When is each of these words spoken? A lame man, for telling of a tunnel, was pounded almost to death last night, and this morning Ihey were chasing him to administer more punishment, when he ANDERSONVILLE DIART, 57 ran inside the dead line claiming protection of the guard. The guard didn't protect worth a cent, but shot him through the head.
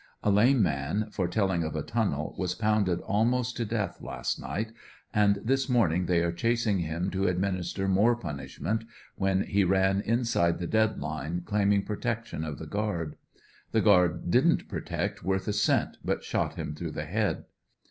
A 0.23 0.31
lame 0.31 0.63
man, 0.63 1.11
for 1.11 1.27
telling 1.27 1.61
of 1.63 1.75
a 1.75 1.83
tunnel, 1.83 2.33
was 2.35 2.55
pounded 2.55 3.01
almost 3.01 3.55
to 3.57 3.65
death 3.65 4.01
last 4.01 4.39
night, 4.39 4.71
and 5.13 5.35
this 5.45 5.69
morning 5.69 6.07
Ihey 6.07 6.25
were 6.25 6.31
chasing 6.31 6.79
him 6.79 7.11
to 7.11 7.27
administer 7.27 7.87
more 7.87 8.15
punishment, 8.15 8.83
when 9.17 9.43
he 9.43 9.61
ANDERSONVILLE 9.61 9.69
DIART, 9.69 9.95
57 9.97 10.09
ran 10.09 10.19
inside 10.19 10.57
the 10.57 10.65
dead 10.65 10.99
line 10.99 11.41
claiming 11.45 11.83
protection 11.85 12.43
of 12.43 12.57
the 12.57 12.65
guard. 12.65 13.15
The 13.73 13.81
guard 13.81 14.31
didn't 14.31 14.67
protect 14.67 15.23
worth 15.23 15.47
a 15.47 15.53
cent, 15.53 15.97
but 16.03 16.23
shot 16.23 16.55
him 16.55 16.73
through 16.73 16.93
the 16.93 17.05
head. 17.05 17.45